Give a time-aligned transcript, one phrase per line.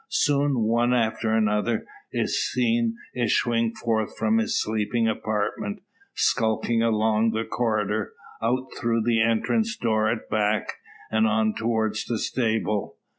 [0.09, 5.79] Soon, one after another, is seen issuing forth from his sleeping apartment,
[6.15, 10.77] skulking along the corridor, out through the entrance door at back,
[11.11, 12.97] and on towards the stable.